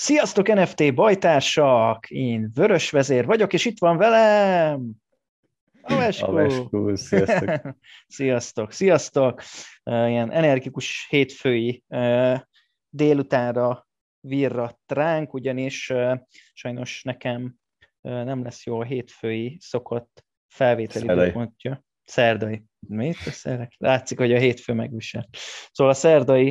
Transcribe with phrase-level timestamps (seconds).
[0.00, 2.10] Sziasztok NFT bajtársak!
[2.10, 4.90] Én Vörös Vezér vagyok, és itt van velem
[5.80, 6.94] Aveskó!
[6.94, 7.76] sziasztok!
[8.06, 9.42] sziasztok, sziasztok!
[9.82, 11.84] Ilyen energikus hétfői
[12.88, 13.86] délutánra
[14.20, 15.92] virrat ránk, ugyanis
[16.52, 17.54] sajnos nekem
[18.00, 21.84] nem lesz jó a hétfői szokott felvételi időpontja.
[22.04, 22.64] Szerdai.
[22.78, 23.74] Mit beszélek?
[23.78, 25.28] Látszik, hogy a hétfő megvisel.
[25.72, 26.50] Szóval a szerdai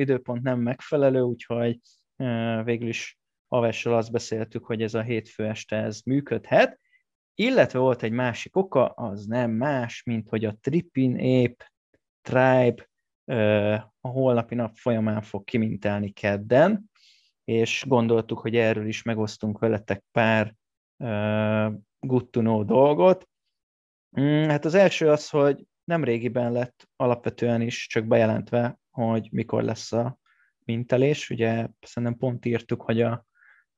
[0.00, 1.78] időpont nem megfelelő, úgyhogy
[2.64, 3.18] végül is
[3.48, 6.80] Avessal azt beszéltük, hogy ez a hétfő este ez működhet,
[7.34, 11.72] illetve volt egy másik oka, az nem más, mint hogy a Trippin Ape
[12.20, 12.90] Tribe
[14.00, 16.90] a holnapi nap folyamán fog kimintelni kedden,
[17.44, 20.54] és gondoltuk, hogy erről is megosztunk veletek pár
[22.00, 23.28] good to know dolgot.
[24.20, 29.62] Mm, hát az első az, hogy nem régiben lett alapvetően is csak bejelentve, hogy mikor
[29.62, 30.18] lesz a
[30.64, 31.30] mintelés.
[31.30, 33.26] Ugye szerintem pont írtuk, hogy a,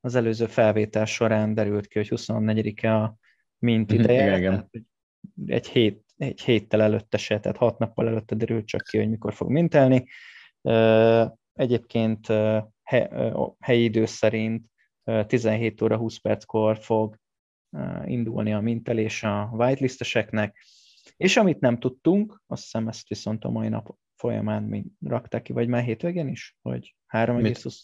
[0.01, 3.17] az előző felvétel során derült ki, hogy 24-e a
[3.59, 4.37] mint mhm, ideje.
[4.37, 4.71] Igen, igen.
[5.47, 9.35] Egy, hét, egy héttel előtte se, tehát hat nappal előtte derült csak ki, hogy mikor
[9.35, 10.05] fog mintelni.
[11.53, 12.27] Egyébként
[13.59, 14.67] helyi idő szerint
[15.27, 17.19] 17 óra 20 perckor fog
[18.05, 20.65] indulni a mintelés a whitelisteseknek,
[21.17, 25.53] és amit nem tudtunk, azt hiszem ezt viszont a mai nap folyamán mi rakták ki,
[25.53, 26.57] vagy már hétvégén is?
[26.63, 27.79] Vagy 3,20?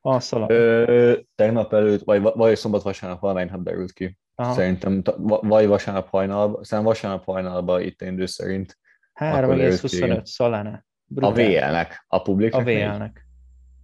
[0.00, 0.50] A szalag.
[0.50, 4.18] Ö, tegnap előtt, vagy, vagy szombat vasárnap valamelyik derült ki.
[4.34, 4.52] Aha.
[4.52, 8.78] Szerintem vagy vasárnap hajnalban, szerintem vasárnap hajnalban itt indul szerint.
[9.14, 10.84] 3,25 Solana.
[11.04, 11.30] Brutál.
[11.30, 12.60] A VL-nek, a publiknek.
[12.60, 13.26] A VL-nek.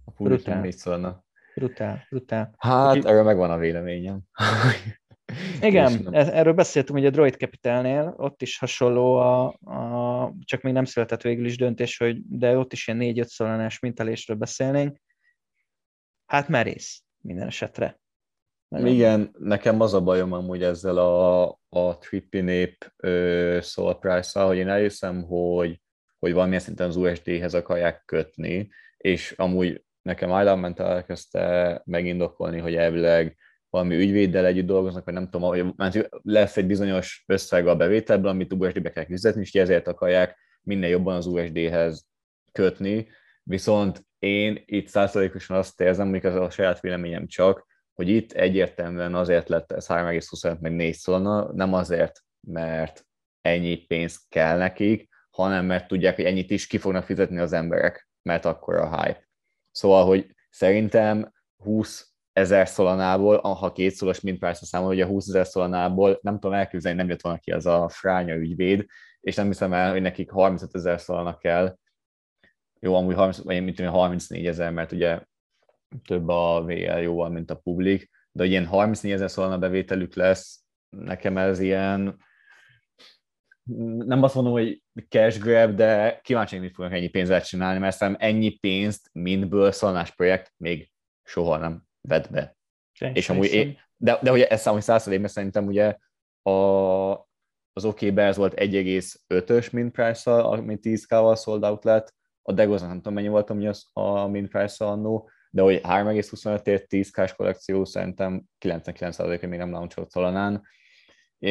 [0.05, 1.25] A publiknek még Solana.
[1.55, 2.53] Brutál, brutál.
[2.57, 4.19] Hát, Úgy, erről megvan a véleményem.
[5.61, 10.85] Igen, erről beszéltünk ugye a Droid Capitalnél, ott is hasonló, a, a, csak még nem
[10.85, 14.97] született végül is döntés, hogy de ott is ilyen 4-5 szolánás mintelésről beszélnénk.
[16.25, 17.99] Hát merész minden esetre.
[18.67, 18.87] Nagyon.
[18.87, 22.93] Igen, nekem az a bajom amúgy ezzel a, a Trippy nép
[23.61, 25.81] Soul price hogy én elhiszem, hogy,
[26.19, 33.37] hogy valamilyen szinten az USD-hez akarják kötni, és amúgy nekem Island elkezdte megindokolni, hogy elvileg
[33.69, 38.53] valami ügyvéddel együtt dolgoznak, vagy nem tudom, mert lesz egy bizonyos összeg a bevételből, amit
[38.53, 42.05] USD-be kell fizetni, és ezért akarják minél jobban az USD-hez
[42.51, 43.07] kötni,
[43.43, 49.15] viszont én itt százalékosan azt érzem, hogy ez a saját véleményem csak, hogy itt egyértelműen
[49.15, 53.05] azért lett ez 3,25 meg 4 szolna, nem azért, mert
[53.41, 58.09] ennyi pénz kell nekik, hanem mert tudják, hogy ennyit is ki fognak fizetni az emberek,
[58.21, 59.27] mert akkor a hype.
[59.71, 61.33] Szóval, hogy szerintem
[61.63, 66.55] 20 ezer szolanából, ha két szolos mint persze számol, a 20 ezer szolanából nem tudom
[66.55, 68.85] elképzelni, nem jött volna ki az a fránya ügyvéd,
[69.19, 71.77] és nem hiszem el, hogy nekik 35 ezer szolana kell.
[72.79, 75.21] Jó, amúgy 30, vagy mint 34 ezer, mert ugye
[76.05, 81.37] több a VL jóval, mint a publik, de ilyen 34 ezer szolana bevételük lesz, nekem
[81.37, 82.17] ez ilyen,
[83.97, 88.29] nem azt mondom, hogy cash grab, de kíváncsi, mit fognak ennyi pénzzel csinálni, mert szerintem
[88.29, 90.91] ennyi pénzt mindből szalnás projekt még
[91.23, 92.57] soha nem vett be.
[92.99, 95.97] Én és amúgy én, de, de hogy ezt számolni százszerékben szerintem ugye
[96.41, 96.51] a,
[97.73, 102.95] az OK Bears volt 1,5-ös mint price ami 10k-val sold out lett, a Degoz nem
[102.95, 108.43] tudom mennyi volt ami az a mint price annó, de hogy 3,25-ért 10k kollekció szerintem
[108.65, 110.63] 99%-a még nem launcholt Solanán.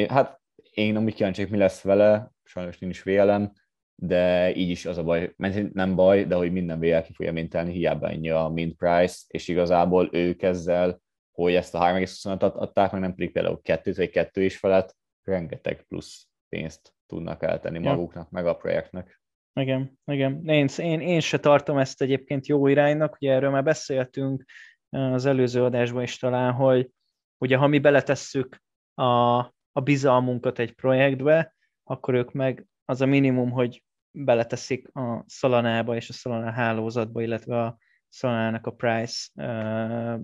[0.08, 0.40] Hát
[0.70, 3.52] én amúgy kíváncsi, mi lesz vele, sajnos nincs vélem,
[4.02, 7.32] de így is az a baj, mert nem baj, de hogy minden VL ki fogja
[7.32, 11.00] mintelni, hiába ennyi a mint price, és igazából ők ezzel,
[11.32, 15.84] hogy ezt a 3,25-at adták, meg nem pedig például kettőt vagy kettő is felett, rengeteg
[15.88, 17.90] plusz pénzt tudnak eltenni ja.
[17.90, 19.20] maguknak, meg a projektnek.
[19.60, 20.48] Igen, igen.
[20.48, 24.44] Én, én, én se tartom ezt egyébként jó iránynak, ugye erről már beszéltünk
[24.90, 26.90] az előző adásban is talán, hogy
[27.38, 28.62] ugye ha mi beletesszük
[28.94, 29.36] a,
[29.72, 33.82] a bizalmunkat egy projektbe, akkor ők meg az a minimum, hogy
[34.24, 40.20] beleteszik a Solanába és a Solana hálózatba, illetve a Solanának a price uh,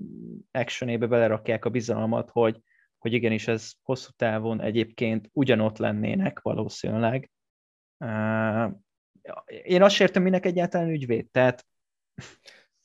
[0.51, 2.61] actionébe belerakják a bizalmat, hogy,
[2.99, 7.31] hogy igenis ez hosszú távon egyébként ugyanott lennének valószínűleg.
[7.99, 8.71] Uh,
[9.63, 11.67] én azt értem, minek egyáltalán ügyvéd, tehát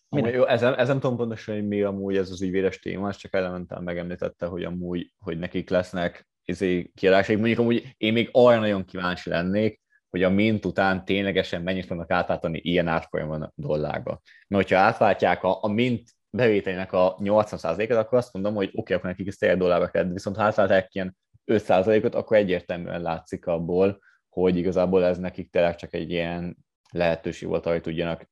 [0.09, 3.81] Amúgy, jó, ezen, ezen tudom pontosan, hogy mi amúgy ez az ügyvédes téma, csak elementál
[3.81, 7.37] megemlítette, hogy amúgy, hogy nekik lesznek izé, kiadásaik.
[7.37, 12.11] Mondjuk amúgy én még arra nagyon kíváncsi lennék, hogy a mint után ténylegesen mennyit fognak
[12.11, 14.21] átváltani ilyen átfolyamon a dollárba.
[14.47, 18.95] Mert hogyha átváltják a, a mint bevételének a 80%-et, akkor azt mondom, hogy oké, okay,
[18.95, 23.99] akkor nekik ez tényleg dollárba kell, viszont ha átválták ilyen 5%-ot, akkor egyértelműen látszik abból,
[24.29, 26.57] hogy igazából ez nekik tényleg csak egy ilyen
[26.91, 28.29] lehetőség volt, hogy tudjanak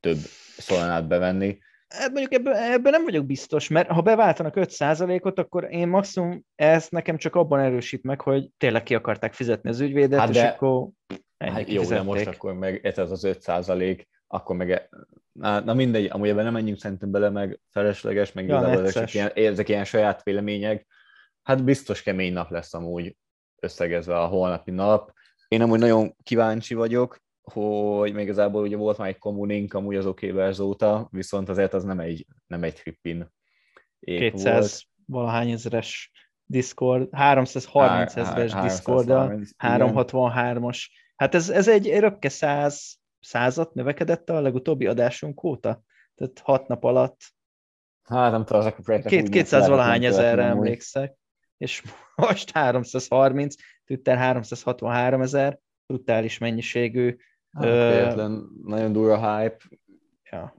[0.00, 0.16] több
[0.56, 1.58] szolánát bevenni.
[1.88, 6.90] Hát mondjuk ebben, ebben nem vagyok biztos, mert ha beváltanak 5%-ot, akkor én maximum ezt
[6.90, 10.46] nekem csak abban erősít meg, hogy tényleg ki akarták fizetni az ügyvédet, hát és de,
[10.46, 10.88] akkor
[11.38, 14.88] hát jó, de most akkor meg ez az 5% akkor meg
[15.32, 19.30] na, na mindegy, amúgy ebben nem menjünk szerintem bele, meg felesleges, meg ja, ezek ilyen,
[19.34, 20.86] ezek ilyen saját vélemények.
[21.42, 23.16] Hát biztos kemény nap lesz amúgy
[23.60, 25.12] összegezve a holnapi nap.
[25.48, 27.18] Én amúgy nagyon kíváncsi vagyok,
[27.52, 31.84] hogy még igazából ugye volt már egy kommunink amúgy az OK azóta, viszont azért az
[31.84, 33.32] nem egy, nem egy trippin
[34.00, 34.82] 200 volt.
[35.06, 36.10] valahány ezeres
[36.44, 39.08] Discord, 330 ezeres Discord,
[39.58, 40.86] 363-as.
[41.16, 45.82] Hát ez, ez egy röpke száz, százat növekedett a legutóbbi adásunk óta?
[46.14, 47.20] Tehát hat nap alatt.
[48.02, 51.16] Hát nem tudom, ezek a projektek Két, 200 valahány ezerre emlékszek,
[51.56, 51.82] és
[52.14, 53.54] most 330,
[53.84, 57.16] Twitter 363 ezer, brutális mennyiségű
[57.56, 58.16] Hát,
[58.62, 59.58] nagyon durva hype.
[60.30, 60.54] Ja.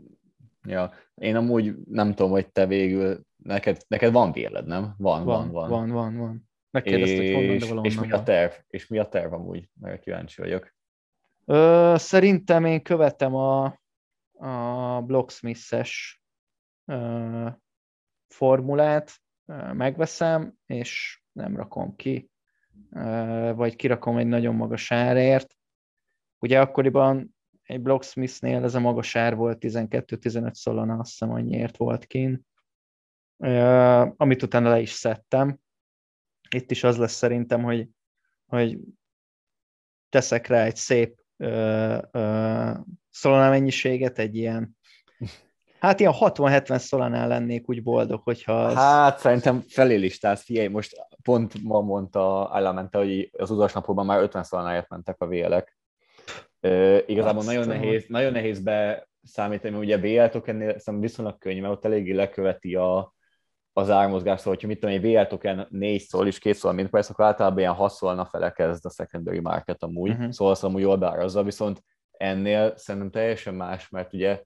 [0.63, 0.91] ja.
[1.15, 4.93] Én amúgy nem tudom, hogy te végül, neked, neked van véled, nem?
[4.97, 5.69] Van, van, van.
[5.69, 6.49] Van, van, van.
[6.71, 8.51] Megkérdezted, és, honnan, de valahonnan És mi a terv?
[8.67, 9.69] És mi a terv amúgy?
[9.79, 10.75] Mert kíváncsi vagyok.
[11.45, 13.79] Ö, szerintem én követem a,
[14.31, 16.21] a Blocksmith-es
[16.85, 17.47] ö,
[18.27, 19.11] formulát,
[19.45, 22.29] ö, megveszem, és nem rakom ki,
[22.91, 25.56] ö, vagy kirakom egy nagyon magas árért,
[26.39, 32.05] Ugye akkoriban egy Blocksmithnél ez a magas ár volt 12-15 szolana, azt hiszem annyiért volt
[32.05, 32.45] kín,
[34.17, 35.59] amit utána le is szedtem.
[36.49, 37.89] Itt is az lesz szerintem, hogy,
[38.45, 38.79] hogy
[40.09, 41.19] teszek rá egy szép
[43.09, 44.77] szolana mennyiséget, egy ilyen
[45.79, 48.73] Hát ilyen 60-70 szolánál lennék úgy boldog, hogyha az...
[48.73, 54.43] Hát szerintem felé listálsz, figyelj, most pont ma mondta Elemente, hogy az udasnapokban már 50
[54.43, 55.76] szolanáért mentek a vélek.
[56.61, 61.61] Uh, igazából Azt nagyon nehéz, nagyon nehéz beszámítani, mert ugye VL tokennél szerintem viszonylag könnyű,
[61.61, 63.13] mert ott eléggé leköveti a,
[63.73, 66.89] az ármozgás, szóval, hogyha mit tudom, egy VL token 4 szól és 2 szól mint
[66.89, 70.29] persze, akkor általában ilyen 6 szólna fele kezd a secondary market amúgy, uh-huh.
[70.29, 74.43] szóval azt amúgy jól beárazza, viszont ennél szerintem teljesen más, mert ugye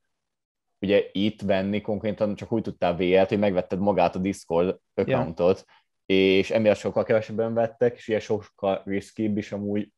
[0.81, 5.65] ugye itt venni konkrétan csak úgy tudtál VL-t, hogy megvetted magát a Discord accountot,
[6.05, 6.39] yeah.
[6.39, 9.91] és emiatt sokkal kevesebben vettek, és ilyen sokkal riskibb is amúgy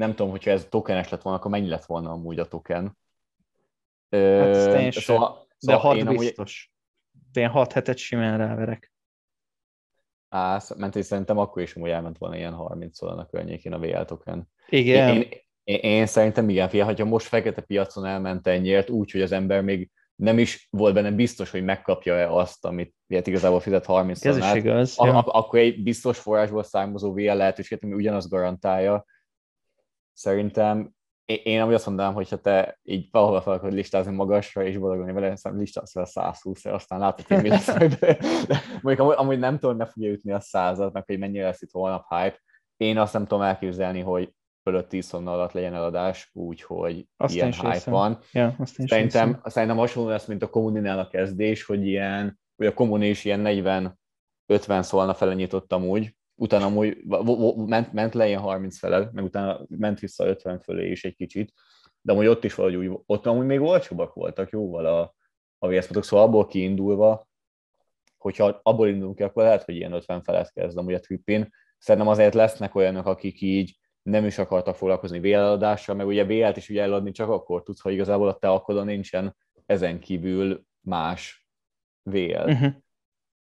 [0.00, 2.98] nem tudom, hogyha ez tokenes lett volna, akkor mennyi lett volna amúgy a token.
[4.10, 6.72] Hát szóval, szóval, de 6 én biztos.
[7.12, 7.44] Amúgy...
[7.44, 8.92] Én 6 hetet simán ráverek.
[10.28, 13.78] Á, ment, és szerintem akkor is amúgy elment volna ilyen 30 szól a környékén a
[13.78, 14.48] VL token.
[14.68, 15.14] Igen.
[15.14, 15.28] Én,
[15.64, 19.62] én, én szerintem igen, fia, hogyha most fekete piacon elment ennyiért, úgy, hogy az ember
[19.62, 24.36] még nem is volt benne biztos, hogy megkapja-e azt, amit ilyet igazából fizet 30 Ez
[24.36, 25.18] is igaz, a, ja.
[25.18, 29.04] akkor egy biztos forrásból származó VL lehetőséget, ami ugyanazt garantálja,
[30.20, 30.94] Szerintem
[31.24, 35.12] én amúgy azt mondanám, hogy ha te így valahol fel akarod listázni magasra, és boldogulni
[35.12, 37.74] vele, szerintem listázni fel 120 aztán látod, hogy mi lesz.
[38.00, 38.18] De,
[38.48, 41.62] de mondjuk amúgy, amúgy nem tudom, ne fogja ütni a százat, meg hogy mennyire lesz
[41.62, 42.40] itt holnap hype.
[42.76, 47.72] Én azt nem tudom elképzelni, hogy fölött 10 alatt legyen eladás, úgyhogy azt ilyen hype
[47.72, 47.92] hiszem.
[47.92, 48.18] van.
[48.32, 52.74] Ja, azt szerintem, szerintem hasonló lesz, mint a kommuninál a kezdés, hogy ilyen, hogy a
[52.74, 56.96] kommuni is ilyen 40-50 szólna fele nyitottam úgy, utána amúgy
[57.66, 61.52] ment, ment le ilyen 30 fele, meg utána ment vissza 50 fölé is egy kicsit,
[62.00, 65.14] de amúgy ott is valahogy úgy, ott amúgy még olcsóbbak voltak jóval a,
[65.58, 67.28] a VSZ-potok, szóval abból kiindulva,
[68.18, 71.48] hogyha abból indulunk ki, akkor lehet, hogy ilyen 50 felett kezd amúgy a trippin.
[71.78, 76.68] Szerintem azért lesznek olyanok, akik így nem is akartak foglalkozni véladással, meg ugye vélet is
[76.68, 79.36] ugye eladni csak akkor tudsz, ha igazából a te akkor nincsen
[79.66, 81.48] ezen kívül más
[82.02, 82.44] vél.
[82.46, 82.72] Uh-huh.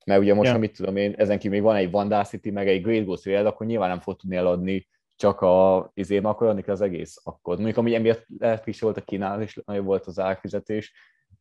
[0.06, 0.56] Mert ugye most, ja.
[0.56, 3.66] amit tudom én, ezen kívül még van egy Vandacity, meg egy Great Ghost Rail, akkor
[3.66, 4.88] nyilván nem fog tudni eladni
[5.20, 7.56] csak a izém, akkor adni az egész akkor.
[7.56, 10.92] Mondjuk, ami emiatt lehet is volt a kínál, és nagyobb volt az árfizetés.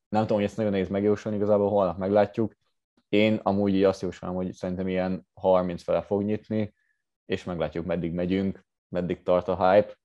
[0.09, 2.53] Nem tudom, hogy ezt nagyon nehéz megjósolni, igazából holnap meglátjuk.
[3.09, 6.73] Én amúgy így azt jósolom, hogy szerintem ilyen 30 fele fog nyitni,
[7.25, 9.97] és meglátjuk, meddig megyünk, meddig tart a hype.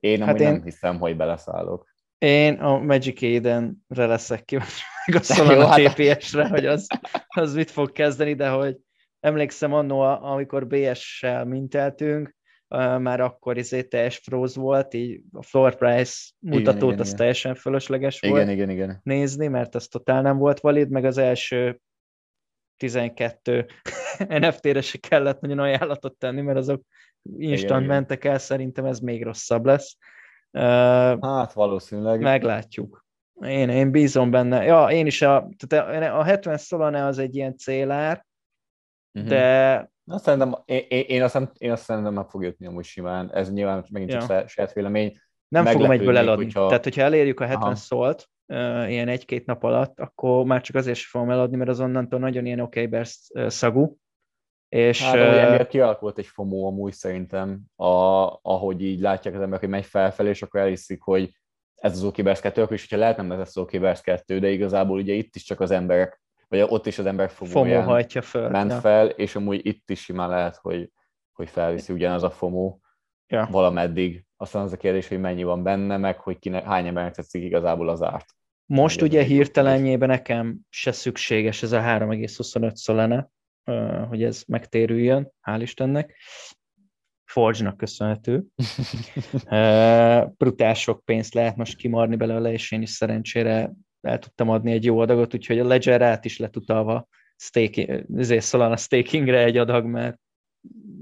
[0.00, 0.50] Én hát amúgy én...
[0.50, 1.89] nem hiszem, hogy beleszállok.
[2.20, 4.56] Én a Magic Eden-re leszek ki,
[5.06, 5.94] meg a Solana hát...
[5.94, 6.86] TPS-re, hogy az,
[7.26, 8.76] az mit fog kezdeni, de hogy
[9.20, 12.36] emlékszem annó, amikor BS-sel minteltünk,
[12.98, 17.54] már akkor izé teljes froze volt, így a floor price mutatót igen, az igen, teljesen
[17.54, 19.00] fölösleges igen, volt igen, igen.
[19.02, 21.80] nézni, mert az totál nem volt valid, meg az első
[22.76, 23.66] 12
[24.40, 26.82] NFT-re se kellett nagyon ajánlatot tenni, mert azok
[27.36, 29.96] instant igen, mentek el, szerintem ez még rosszabb lesz.
[31.20, 32.20] Hát valószínűleg.
[32.20, 33.04] Meglátjuk.
[33.40, 34.64] Én, én bízom benne.
[34.64, 38.26] Ja, én is a, tehát a 70 Solana az egy ilyen célár,
[39.12, 39.30] uh-huh.
[39.30, 39.90] de...
[40.06, 43.30] Azt szerintem, én, én, azt, én azt szerintem meg fog jutni amúgy simán.
[43.32, 44.46] Ez nyilván megint csak ja.
[44.46, 45.18] saját vélemény.
[45.48, 46.44] Nem fogom egyből eladni.
[46.44, 46.66] Hogyha...
[46.66, 47.74] Tehát, hogyha elérjük a 70 Aha.
[47.74, 48.28] szólt,
[48.88, 52.46] ilyen egy-két nap alatt, akkor már csak azért sem fogom eladni, mert az onnantól nagyon
[52.46, 53.96] ilyen OK Bears szagú.
[54.70, 57.84] És, hát, uh, emiatt kialakult egy FOMO amúgy szerintem, a,
[58.42, 61.30] ahogy így látják az emberek, hogy megy felfelé, és akkor elhiszik, hogy
[61.74, 64.48] ez az OK Bears 2, és hogyha lehet nem ez az OK Bears 2, de
[64.50, 68.48] igazából ugye itt is csak az emberek, vagy ott is az ember FOMO hajtja föl.
[68.48, 68.80] Ment ja.
[68.80, 70.90] fel, és amúgy itt is simán lehet, hogy,
[71.32, 72.78] hogy felviszi ugyanaz a FOMO
[73.26, 73.48] ja.
[73.50, 74.24] valameddig.
[74.36, 77.88] Aztán az a kérdés, hogy mennyi van benne, meg hogy kinek, hány embernek tetszik igazából
[77.88, 78.26] az árt.
[78.66, 83.30] Most ugye hirtelenjében nekem se szükséges ez a 3,25 szolene,
[84.08, 86.16] hogy ez megtérüljön, hál' Istennek.
[87.24, 88.44] Forge-nak köszönhető.
[90.38, 94.84] Brutál sok pénzt lehet most kimarni belőle, és én is szerencsére el tudtam adni egy
[94.84, 100.18] jó adagot, úgyhogy a Ledger át is letutalva staking, ezért Solana stakingre egy adag, mert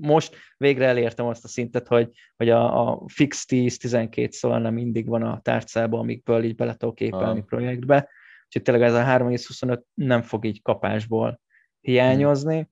[0.01, 5.23] most végre elértem azt a szintet, hogy, hogy a, a fix 10-12 Solana mindig van
[5.23, 7.45] a tárcában, amikből így bele tudok képelni ah.
[7.45, 8.09] projektbe.
[8.45, 11.41] Úgyhogy tényleg ez a 3,25 nem fog így kapásból
[11.89, 12.71] hiányozni.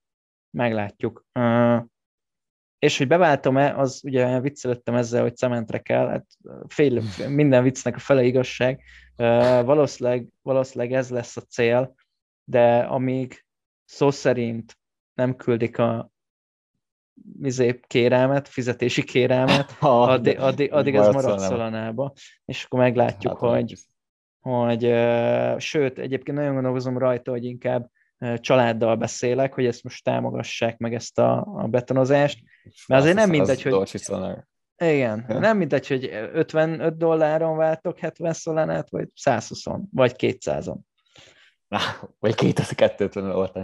[0.50, 1.25] Meglátjuk.
[2.78, 6.26] És hogy beváltom-e, az ugye viccelődtem ezzel, hogy cementre kell, hát
[6.66, 8.82] fél, minden viccnek a fele igazság.
[9.64, 11.94] Valószínűleg, valószínűleg ez lesz a cél,
[12.44, 13.44] de amíg
[13.85, 14.78] szó szerint
[15.14, 16.11] nem küldik a
[17.42, 22.12] izé, kérelmet, fizetési kérelmet, addig, addig, addig ez marad szalanába,
[22.44, 23.75] és akkor meglátjuk, hát, hogy,
[24.40, 27.90] hogy uh, sőt, egyébként nagyon gondolkozom rajta, hogy inkább
[28.37, 32.38] családdal beszélek, hogy ezt most támogassák meg ezt a, a betonozást,
[32.87, 33.88] mert azért nem mindegy, hogy...
[34.76, 40.76] Igen, nem mindegy, hogy 55 dolláron váltok 70 szolánát, vagy 120 vagy 200-on.
[42.18, 43.58] vagy 250 volt.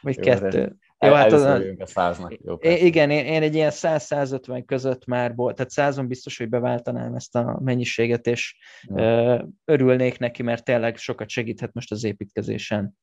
[0.00, 0.76] Vagy kettő.
[0.98, 2.34] Jó, hát az, a száznak.
[2.44, 7.14] Jó, igen, én, én egy ilyen 100-150 között már volt, tehát százon biztos, hogy beváltanám
[7.14, 9.48] ezt a mennyiséget, és ja.
[9.64, 12.94] örülnék neki, mert tényleg sokat segíthet most az építkezésen.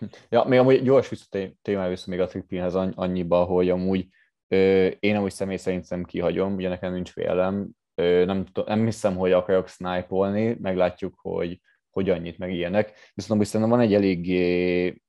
[0.30, 4.06] Ja, még amúgy gyors visszatémál vissza még a Trippinhez annyiba, hogy amúgy
[4.48, 9.16] ö, én amúgy személy szerint nem kihagyom, ugye nekem nincs vélem, ö, nem, nem hiszem,
[9.16, 12.92] hogy akarok snipe meglátjuk, hogy hogy annyit, meg ilyenek.
[13.14, 15.02] Viszont amúgy szerintem van egy eléggé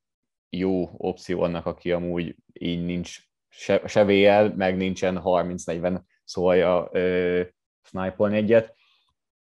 [0.49, 3.17] jó opció annak, aki amúgy így nincs
[3.49, 6.89] se, se VL, meg nincsen 30-40 szója
[7.81, 8.75] snipe egyet.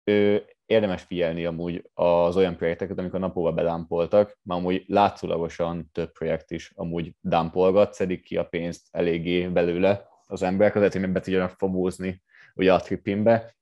[0.05, 0.37] Ö,
[0.73, 6.73] érdemes figyelni amúgy az olyan projekteket, amikor napóba bedámpoltak, mert amúgy látszólagosan több projekt is
[6.75, 12.23] amúgy dámpolgat, szedik ki a pénzt eléggé belőle az emberek, azért, hogy be tudjanak fomózni
[12.55, 13.55] ugye a trippinbe.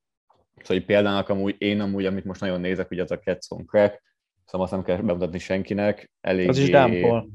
[0.62, 4.02] Szóval például amúgy én amúgy, amit most nagyon nézek, ugye az a Cats on Crack,
[4.45, 6.12] szóval azt nem kell bemutatni senkinek.
[6.21, 6.49] Eléggé...
[6.49, 7.29] Az is dámpol.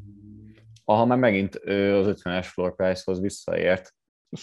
[0.85, 3.93] Aha, már megint az 50-es floor price-hoz visszaért,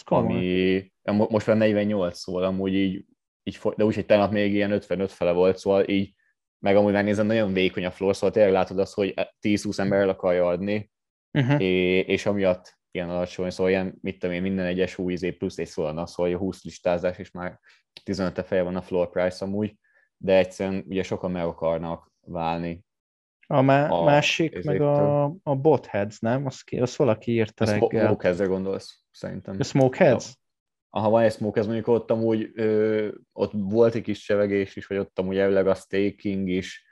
[0.04, 3.04] ami most már 48 szól, amúgy így
[3.42, 6.14] így, de úgy, hogy tegnap még ilyen 55 fele volt, szóval így,
[6.58, 10.08] meg amúgy megnézem, nagyon vékony a floor, szóval tényleg látod azt, hogy 10-20 ember el
[10.08, 10.90] akarja adni,
[11.32, 11.62] uh-huh.
[11.62, 15.58] és, és amiatt ilyen alacsony, szóval ilyen, mit tudom én, minden egyes új izé plusz
[15.58, 17.58] egy szólna, szóval a 20 listázás, és már
[18.04, 19.76] 15 -e feje van a floor price amúgy,
[20.16, 22.84] de egyszerűen ugye sokan meg akarnak válni.
[23.46, 26.46] A, má- a másik, meg a, a botheads, nem?
[26.46, 28.04] Azt, ki, azt valaki írta reggel.
[28.04, 29.56] A smokeheads gondolsz, szerintem.
[29.58, 30.36] A smokeheads?
[31.00, 34.86] Ha van egy smoke, ez mondjuk ott amúgy ö, ott volt egy kis csevegés is,
[34.86, 36.84] vagy ott amúgy elvileg a staking is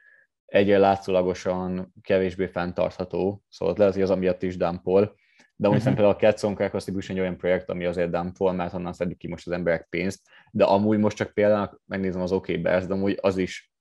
[0.47, 5.15] egyre látszólagosan kevésbé fenntartható, szóval lehet, hogy az amiatt is dumpol,
[5.57, 5.95] de amúgy uh-huh.
[5.95, 9.29] például a Cats on Crack egy olyan projekt, ami azért dumpol, mert onnan szedik ki
[9.29, 13.19] most az emberek pénzt, de amúgy most csak például megnézem az OK Bears, de amúgy
[13.21, 13.73] az is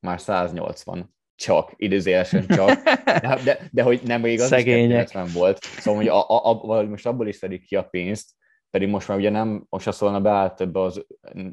[0.00, 5.14] már 180 csak, idézélesen csak, de, de, de hogy nem még az Szegények.
[5.14, 5.58] is volt.
[5.58, 8.36] Szóval hogy a, a, a, most abból is szedik ki a pénzt,
[8.70, 11.06] pedig most már ugye nem, most azt szólna beállt ebbe az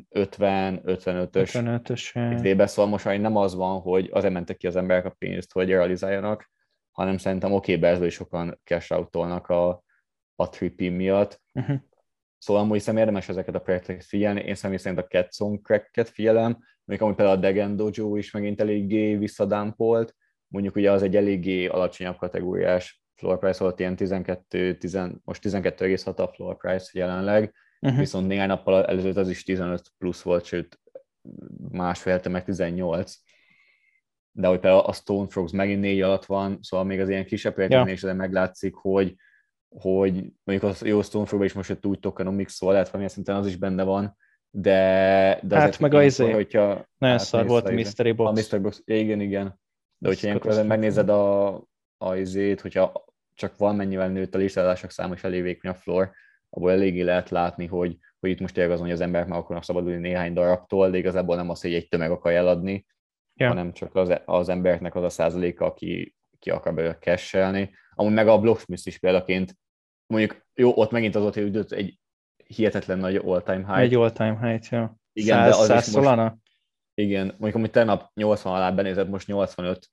[0.10, 5.06] 50-55-ös 55-ös idébe, szóval most már nem az van, hogy azért mentek ki az emberek
[5.06, 6.52] a pénzt, hogy realizáljanak,
[6.92, 9.84] hanem szerintem oké, okay, is sokan cash out a,
[10.36, 11.42] a trippy miatt.
[11.54, 11.78] Uh-huh.
[12.38, 14.42] Szóval amúgy hiszem érdemes ezeket a projekteket figyelni.
[14.42, 18.32] Én személy szerint a Cat Song Crack-et figyelem, még amúgy például a Degen Dojo is
[18.32, 20.16] megint eléggé visszadámpolt,
[20.48, 26.16] mondjuk ugye az egy eléggé alacsonyabb kategóriás floor price volt ilyen 12, 10, most 12,6
[26.16, 28.00] a floor price jelenleg, uh-huh.
[28.00, 30.80] viszont néhány nappal előtt az is 15 plusz volt, sőt
[31.72, 33.16] másfél meg 18.
[34.32, 37.54] De hogy például a Stone Frogs megint négy alatt van, szóval még az ilyen kisebb
[37.54, 39.16] projekteknél is meglátszik, hogy,
[39.70, 43.48] hogy mondjuk az jó Stone Frog is most úgy tokenomics, szóval lehet valamilyen szinten az
[43.48, 44.18] is benne van,
[44.58, 48.30] de, de hát meg a izé, hogyha nagyon szar volt a Mystery Box.
[48.30, 49.60] A Mystery Box, igen, igen.
[49.98, 51.48] De hogyha ilyenkor megnézed a,
[51.98, 53.05] a izét, hogyha
[53.36, 56.12] csak valamennyivel nőtt a listázások száma, és elég vékony a floor,
[56.50, 59.64] abból eléggé lehet látni, hogy, hogy itt most tényleg az, hogy az emberek meg akarnak
[59.64, 62.86] szabadulni néhány darabtól, de igazából nem az, hogy egy tömeg akar eladni,
[63.34, 63.48] ja.
[63.48, 67.74] hanem csak az, az embereknek az a százaléka, aki ki akar belőle kesselni.
[67.94, 69.58] Amúgy meg a Blocksmith is példaként,
[70.08, 72.00] mondjuk jó, ott megint az ott hogy egy
[72.48, 73.80] hihetetlen nagy all-time high.
[73.80, 74.96] Egy all-time high, ja.
[75.14, 76.34] Igen, 100, de az 100 most,
[76.94, 79.90] Igen, mondjuk amit tegnap 80 alá benézett, most 85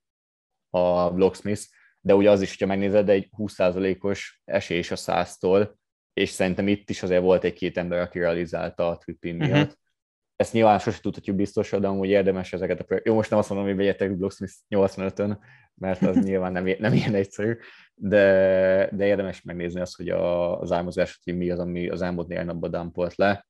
[0.70, 1.62] a Blocksmith,
[2.04, 5.70] de ugye az is, hogyha megnézed, egy 20%-os esés a 100-tól,
[6.12, 9.44] és szerintem itt is azért volt egy-két ember, aki realizálta a Trippin mhm.
[9.44, 9.60] miatt.
[9.60, 9.80] Uh-huh.
[10.36, 13.06] Ezt nyilván sosem tudhatjuk biztosan, de amúgy érdemes ezeket a projekt...
[13.06, 15.38] Jó, most nem azt mondom, hogy vegyetek Blocksmith 85-ön,
[15.74, 17.56] mert az nyilván nem, nem ilyen egyszerű,
[17.94, 18.24] de,
[18.92, 22.46] de érdemes megnézni azt, hogy a, az álmozás, hogy mi az, ami az elmúlt néhány
[22.46, 23.46] napban dumpolt le.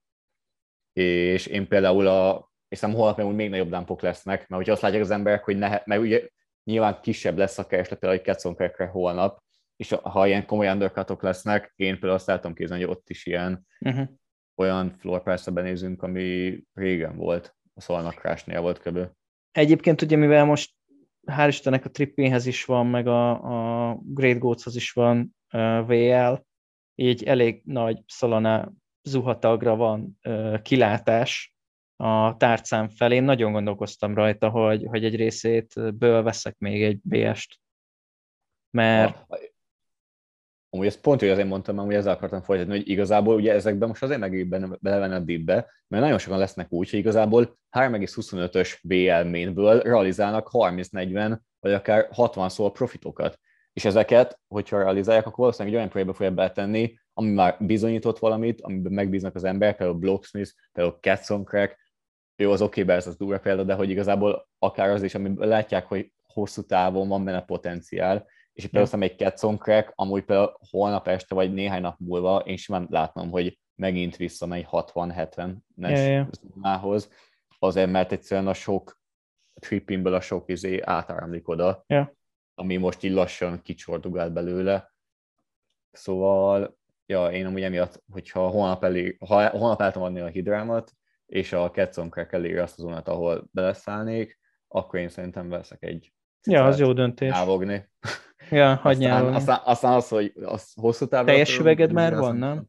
[0.93, 5.03] És én például a, és nem holnap még nagyobb dumpok lesznek, mert hogyha azt látják
[5.03, 6.29] az emberek, hogy ne, mert ugye
[6.65, 8.57] nyilván kisebb lesz a kereslet például egy Ketson
[8.91, 9.43] holnap,
[9.77, 13.67] és ha ilyen komoly undercutok lesznek, én például azt látom kézni, hogy ott is ilyen
[13.81, 14.09] uh-huh.
[14.57, 18.99] olyan floor price benézünk, ami régen volt, a Solana Crash-nél volt kb.
[19.51, 20.75] Egyébként ugye, mivel most
[21.27, 23.31] hál' Istennek a Trippinhez is van, meg a,
[23.91, 26.35] a Great Goatshoz is van uh, VL,
[26.95, 31.55] így elég nagy Solana zuhatagra van uh, kilátás,
[31.97, 33.15] a tárcám felé.
[33.15, 37.61] Én nagyon gondolkoztam rajta, hogy, hogy egy részét ből veszek még egy BS-t.
[38.71, 39.17] Mert...
[39.29, 39.39] Ha,
[40.75, 44.03] amúgy ezt pont, hogy azért mondtam, hogy ezzel akartam folytatni, hogy igazából ugye ezekben most
[44.03, 44.49] azért meg
[44.81, 45.55] belevenni a dipbe,
[45.89, 52.49] mert nagyon sokan lesznek úgy, hogy igazából 3,25-ös BL mainből realizálnak 30-40 vagy akár 60
[52.49, 53.39] szól profitokat.
[53.73, 58.61] És ezeket, hogyha realizálják, akkor valószínűleg egy olyan projektbe fogja betenni, ami már bizonyított valamit,
[58.61, 61.79] amiben megbíznak az emberek, például Blocksmith, például Cats on Crack,
[62.37, 65.33] jó, az oké, okay, ez az durva példa, de hogy igazából akár az is, ami
[65.37, 69.25] látják, hogy hosszú távon van benne potenciál, és például ja.
[69.27, 74.17] egy Crack, amúgy például holnap este, vagy néhány nap múlva én simán látnom, hogy megint
[74.17, 76.99] visszamegy 60-70-es ja, ja.
[77.59, 79.01] azért mert egyszerűen a sok
[79.55, 82.15] trippingből a sok izé átáramlik oda, ja.
[82.55, 84.93] ami most így lassan kicsordugál belőle.
[85.91, 90.93] Szóval, ja, én amúgy emiatt, hogyha holnap, elé, ha holnap el tudom adni a hidrámat,
[91.33, 96.13] és a Ketson Crack eléri azt az zónát, ahol beleszállnék, akkor én szerintem veszek egy
[96.47, 97.31] Ja, az jó döntés.
[97.31, 97.89] Nyávogni.
[98.51, 101.27] Ja, hagyj aztán, aztán, aztán, az, hogy az hosszú távon...
[101.27, 102.67] Teljes üveged már van, nem?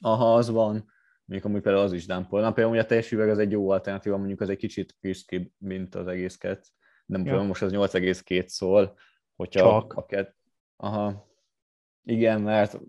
[0.00, 0.92] Aha, az van.
[1.24, 2.40] Mondjuk amúgy például az is dámpol.
[2.40, 5.94] Na például a teljes üveg az egy jó alternatíva, mondjuk az egy kicsit risky, mint
[5.94, 6.64] az egész kett.
[7.06, 7.42] Nem ja.
[7.42, 8.98] most az 8,2 szól,
[9.36, 9.92] hogyha Csak.
[9.92, 10.36] a kett...
[10.76, 11.28] Aha.
[12.02, 12.80] Igen, mert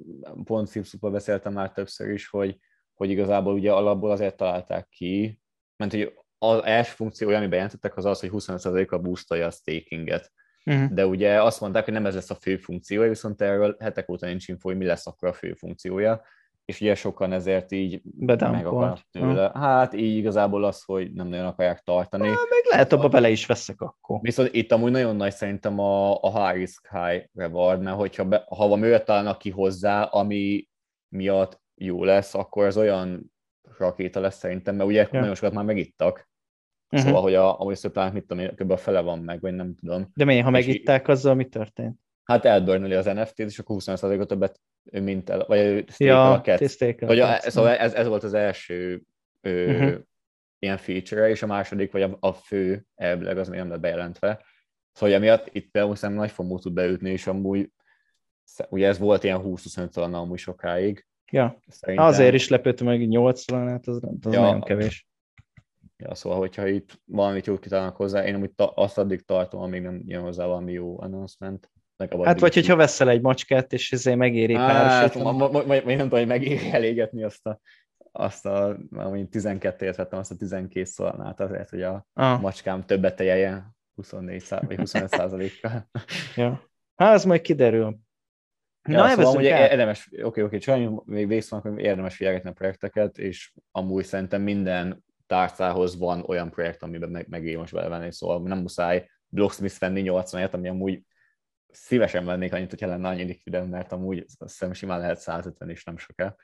[0.44, 2.60] pont Szipszupa beszéltem már többször is, hogy
[2.98, 5.42] hogy igazából ugye alapból azért találták ki,
[5.78, 10.32] mert hogy az első funkció, ami bejelentettek, az az, hogy 25%-a boostolja a stakinget.
[10.66, 10.90] Uh-huh.
[10.92, 14.26] De ugye azt mondták, hogy nem ez lesz a fő funkciója, viszont erről hetek óta
[14.26, 16.22] nincs info, hogy mi lesz akkor a fő funkciója,
[16.66, 19.46] és ugye sokan ezért így meg akarnak tőle.
[19.46, 19.62] Uh-huh.
[19.62, 22.28] Hát így igazából az, hogy nem nagyon akarják tartani.
[22.28, 24.20] Ah, meg lehet abba bele is veszek akkor.
[24.22, 28.44] Viszont itt amúgy nagyon nagy szerintem a, a high risk, high reward, mert hogyha be,
[28.48, 30.68] ha valami olyat találnak ki hozzá, ami
[31.10, 33.34] miatt jó lesz, akkor az olyan
[33.78, 35.20] rakéta lesz szerintem, mert ugye ja.
[35.20, 36.30] nagyon sokat már megittak.
[36.90, 37.08] Uh-huh.
[37.08, 38.72] Szóval, hogy a, a supply mit tudom kb.
[38.72, 40.10] a fele van meg, vagy nem tudom.
[40.14, 42.00] De miért, ha megitták, azzal mi történt?
[42.24, 44.60] Hát elbörnöli az NFT-t, és akkor 20%-ot többet
[44.92, 47.00] mint el, vagy ja, a cat.
[47.00, 49.02] Vagy a, szóval ez, ez, volt az első
[49.42, 50.02] ö, uh-huh.
[50.60, 54.46] ilyen feature és a második, vagy a, a fő elvileg az még nem lett bejelentve.
[54.92, 57.72] Szóval emiatt itt például szerintem nagy formú tud beütni, és amúgy
[58.70, 62.06] ugye ez volt ilyen 20-25 talán amúgy sokáig, Ja, Szerintem...
[62.06, 65.08] azért is lepődtem meg 80 hát az, az ja, nagyon kevés.
[65.98, 69.82] Ja, szóval, hogyha itt valamit jót kitalálnak hozzá, én amit ta, azt addig tartom, amíg
[69.82, 71.72] nem jön hozzá valami jó announcement.
[72.24, 76.28] Hát vagy, hogyha veszel egy macskát, és ezért megéri hát, ma, ma, nem tudom, hogy
[76.28, 77.60] megéri elégetni azt a,
[78.12, 82.42] azt a, amit 12 ért vettem, azt a 12 szolnát azért, hogy a ah.
[82.42, 85.90] macskám többet tejeljen 24 vagy 25 százalékkal.
[86.36, 86.62] ja.
[86.96, 87.98] Hát ez majd kiderül.
[88.88, 92.50] Ja, Na, szóval ugye érdemes, oké, okay, oké, okay, csak még végig hogy érdemes figyelgetni
[92.50, 98.12] a projekteket, és amúgy szerintem minden tárcához van olyan projekt, amiben meg, meg most belevenni,
[98.12, 101.02] szóval nem muszáj Blocksmith venni 80 ami amúgy
[101.72, 105.84] szívesen vennék annyit, hogyha lenne annyi likvidem, mert amúgy azt hiszem simán lehet 150 is
[105.84, 106.36] nem soká,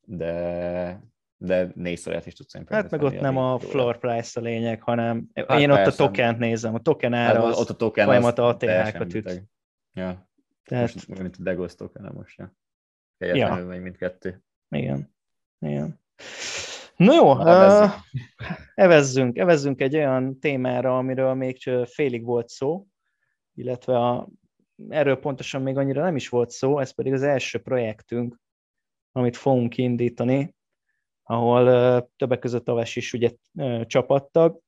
[0.00, 1.00] de,
[1.36, 5.28] de négyszor is tudsz én Hát meg ott nem a floor price a lényeg, hanem
[5.34, 5.80] hát én persze.
[5.82, 9.42] ott a tokent nézem, a token ára hát, ott a token folyamat ATH-kat üt.
[9.92, 10.28] Ja.
[10.64, 10.94] Tehát...
[10.94, 12.54] Most mint a Degos token most, ja.
[13.18, 13.66] Kegyetlenül ja.
[13.66, 14.42] megy mindkettő.
[14.68, 15.14] Igen.
[15.58, 16.00] Igen.
[16.96, 17.90] No jó, Na, uh,
[18.74, 22.86] evezzünk, evezzünk egy olyan témára, amiről még félig volt szó,
[23.54, 24.28] illetve a,
[24.88, 28.40] erről pontosan még annyira nem is volt szó, ez pedig az első projektünk,
[29.12, 30.54] amit fogunk indítani,
[31.22, 34.60] ahol uh, többek között Taves is ugye uh, csapattag,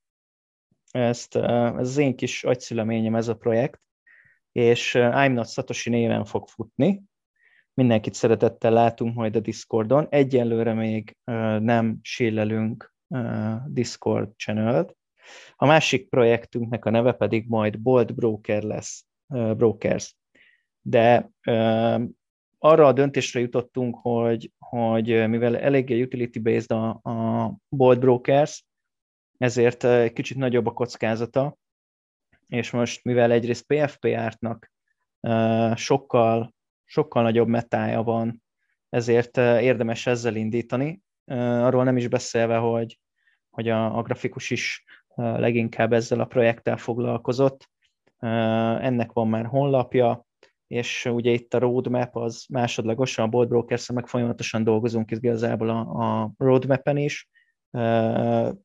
[0.91, 3.81] ezt, ez az én kis agyszüleményem ez a projekt,
[4.57, 7.03] és I'm Not Satoshi néven fog futni.
[7.75, 10.07] Mindenkit szeretettel látunk majd a Discordon.
[10.11, 11.17] Egyelőre még
[11.59, 12.95] nem sírlelünk
[13.67, 14.97] Discord channel
[15.57, 20.17] A másik projektünknek a neve pedig majd Bolt Broker lesz, Brokers.
[20.81, 21.31] De
[22.59, 28.65] arra a döntésre jutottunk, hogy, hogy mivel eléggé utility-based a, a Bolt Brokers,
[29.39, 31.57] ezért kicsit nagyobb a kockázata,
[32.47, 34.71] és most mivel egyrészt PFP ártnak
[35.75, 36.55] sokkal,
[36.85, 38.43] sokkal nagyobb metája van,
[38.89, 41.03] ezért érdemes ezzel indítani.
[41.25, 42.99] Arról nem is beszélve, hogy,
[43.51, 47.71] hogy a, a grafikus is leginkább ezzel a projekttel foglalkozott.
[48.19, 50.27] Ennek van már honlapja,
[50.67, 55.79] és ugye itt a roadmap az másodlagosan, a Bold brokers meg folyamatosan dolgozunk igazából a,
[55.81, 57.29] a roadmap-en is,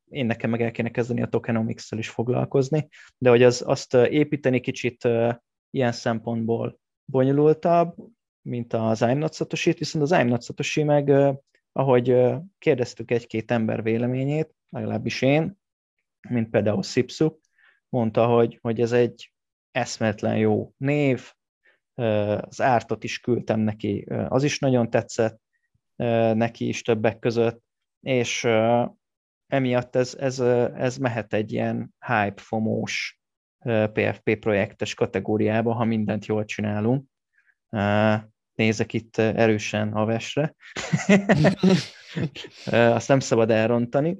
[0.09, 4.59] én nekem meg el kéne kezdeni a tokenomics is foglalkozni, de hogy az, azt építeni
[4.59, 5.07] kicsit
[5.69, 7.95] ilyen szempontból bonyolultabb,
[8.41, 11.11] mint az I'm Not Satoshi, viszont az I'm Not Satoshi meg,
[11.71, 12.17] ahogy
[12.57, 15.57] kérdeztük egy-két ember véleményét, legalábbis én,
[16.29, 17.37] mint például Sipsu,
[17.89, 19.33] mondta, hogy, hogy ez egy
[19.71, 21.31] eszmetlen jó név,
[22.41, 25.39] az ártot is küldtem neki, az is nagyon tetszett
[26.33, 27.63] neki is többek között,
[27.99, 28.47] és
[29.51, 33.21] emiatt ez, ez, ez mehet egy ilyen hype fomós
[33.93, 37.05] PFP projektes kategóriába, ha mindent jól csinálunk.
[38.53, 40.55] Nézek itt erősen a vesre.
[42.95, 44.17] Azt nem szabad elrontani,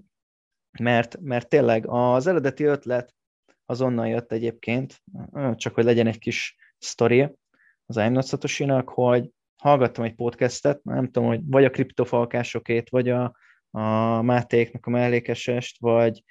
[0.80, 3.14] mert, mert tényleg az eredeti ötlet
[3.66, 5.02] azonnal jött egyébként,
[5.56, 7.22] csak hogy legyen egy kis sztori
[7.86, 13.36] az I'm Not hogy hallgattam egy podcastet, nem tudom, hogy vagy a kriptofalkásokét, vagy a,
[13.72, 16.24] a Mátéknak a mellékesest, vagy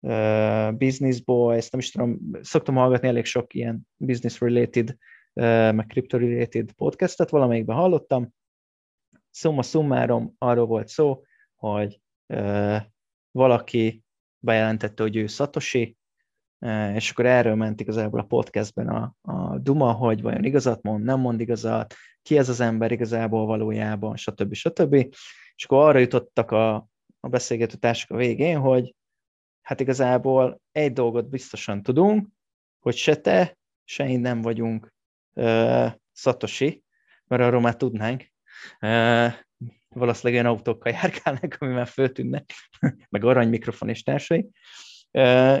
[0.00, 4.88] uh, Business Boys, nem is tudom, szoktam hallgatni elég sok ilyen business-related,
[5.32, 8.34] uh, meg crypto-related podcastet, valamelyikben hallottam.
[9.30, 11.22] Szóma summárom arról volt szó,
[11.54, 12.76] hogy uh,
[13.30, 14.04] valaki
[14.38, 15.96] bejelentette, hogy ő Satoshi,
[16.94, 21.20] és akkor erről ment igazából a podcastben a, a Duma, hogy vajon igazat mond, nem
[21.20, 24.54] mond igazat, ki ez az ember igazából valójában, stb.
[24.54, 25.14] stb.
[25.56, 26.74] És akkor arra jutottak a,
[27.20, 28.94] a beszélgető a végén, hogy
[29.62, 32.28] hát igazából egy dolgot biztosan tudunk,
[32.78, 34.92] hogy se te, se én nem vagyunk
[35.32, 36.82] uh, Satoshi,
[37.24, 38.32] mert arról már tudnánk.
[38.80, 39.32] Uh,
[39.88, 42.50] valószínűleg olyan autókkal járkálnak, ami már föltűnnek,
[43.10, 44.48] meg arany mikrofon és társai.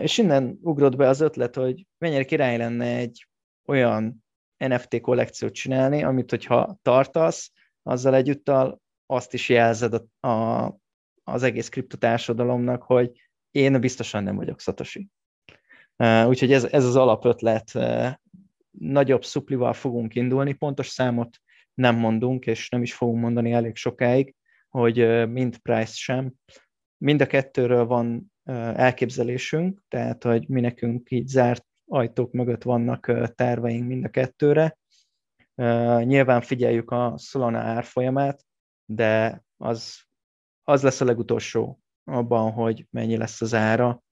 [0.00, 3.28] És innen ugrott be az ötlet, hogy mennyire király lenne egy
[3.66, 4.24] olyan
[4.56, 10.78] NFT kollekciót csinálni, amit hogyha tartasz, azzal egyúttal azt is jelzed a, a,
[11.24, 13.12] az egész kriptotársadalomnak, hogy
[13.50, 15.08] én biztosan nem vagyok Satoshi.
[16.26, 17.72] Úgyhogy ez, ez az alapötlet.
[18.70, 21.36] Nagyobb szuplival fogunk indulni, pontos számot
[21.74, 24.34] nem mondunk, és nem is fogunk mondani elég sokáig,
[24.68, 26.34] hogy mind price sem.
[26.98, 28.32] Mind a kettőről van
[28.74, 34.78] elképzelésünk, tehát hogy mi nekünk így zárt ajtók mögött vannak terveink mind a kettőre.
[36.04, 38.44] Nyilván figyeljük a Solana árfolyamát,
[38.86, 40.00] de az,
[40.62, 44.02] az lesz a legutolsó abban, hogy mennyi lesz az ára.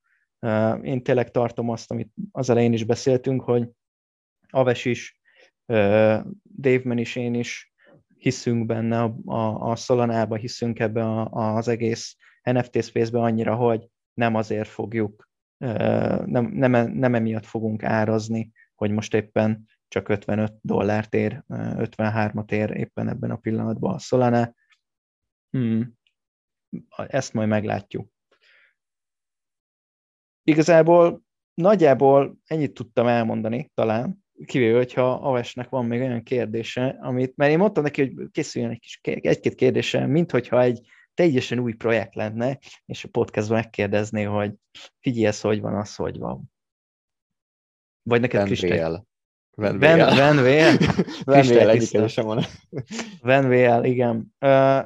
[0.83, 3.69] Én tényleg tartom azt, amit az elején is beszéltünk, hogy
[4.51, 5.21] Aves is,
[6.57, 7.75] Dave Man is, én is
[8.17, 14.35] hiszünk benne, a, a, Solanába hiszünk ebbe a, az egész NFT space-be annyira, hogy nem
[14.35, 21.45] azért fogjuk, nem, nem, nem emiatt fogunk árazni, hogy most éppen csak 55 dollárt ér,
[21.49, 24.55] 53-at ér éppen ebben a pillanatban a Solana,
[25.55, 25.99] Hmm.
[26.97, 28.09] Ezt majd meglátjuk.
[30.43, 31.23] Igazából
[31.55, 37.59] nagyjából ennyit tudtam elmondani talán, kivéve, hogyha Avesnek van még olyan kérdése, amit, mert én
[37.59, 42.59] mondtam neki, hogy készüljön egy kis, egy-két kérdése, mint hogyha egy teljesen új projekt lenne,
[42.87, 44.55] és a podcastban megkérdezné, hogy
[45.01, 46.53] figyelj, ez hogy van, az hogy van.
[48.03, 49.07] Vagy neked Kristel?
[49.55, 49.99] Van Van
[51.25, 51.47] Van
[53.21, 54.35] Van Van igen.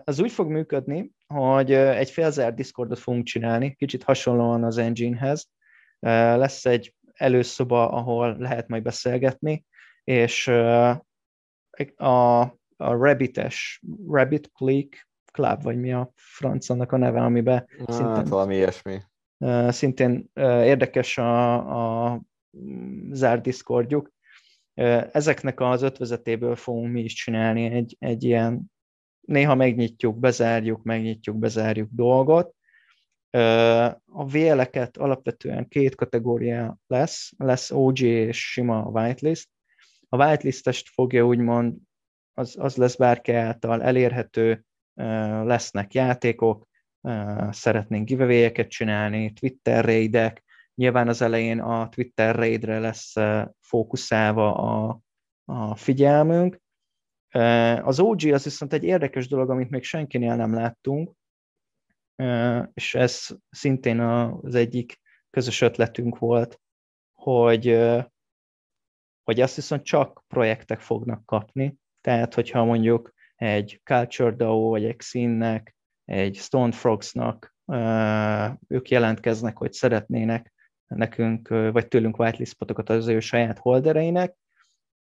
[0.04, 5.48] Az úgy fog működni, hogy egy félzer Discordot fogunk csinálni, kicsit hasonlóan az Enginehez.
[6.00, 9.64] Lesz egy előszoba, ahol lehet majd beszélgetni,
[10.04, 10.48] és
[11.96, 18.24] a, a Rabbites, Rabbit Click Club, vagy mi a francannak a neve, amiben hát, szintén,
[18.24, 19.00] valami ilyesmi.
[19.68, 22.20] Szintén érdekes a, a
[23.10, 24.12] zárt Discordjuk,
[25.12, 28.72] Ezeknek az ötvezetéből fogunk mi is csinálni egy, egy ilyen,
[29.20, 32.54] néha megnyitjuk, bezárjuk, megnyitjuk, bezárjuk dolgot,
[34.06, 39.48] A VL-eket alapvetően két kategória lesz, lesz OG és sima whitelist.
[40.08, 41.76] A whitelistest fogja úgymond,
[42.34, 44.64] az, az lesz bárki által elérhető,
[45.44, 46.68] lesznek játékok,
[47.50, 50.42] szeretnénk giveaway csinálni, Twitter raidek,
[50.78, 53.14] nyilván az elején a Twitter raidre lesz
[53.60, 55.00] fókuszálva a,
[55.44, 56.60] a figyelmünk.
[57.82, 61.12] Az OG az viszont egy érdekes dolog, amit még senkinél nem láttunk,
[62.74, 66.60] és ez szintén az egyik közös ötletünk volt,
[67.14, 67.66] hogy,
[69.22, 74.96] hogy azt viszont csak projektek fognak kapni, tehát hogyha mondjuk egy Culture DAO, vagy egy
[74.96, 77.56] Xinnek, egy Stone Frogsnak
[78.66, 80.52] ők jelentkeznek, hogy szeretnének
[80.88, 84.36] nekünk, vagy tőlünk whitelist spotokat az ő saját holdereinek,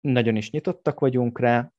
[0.02, 1.72] nagyon is nyitottak vagyunk rá,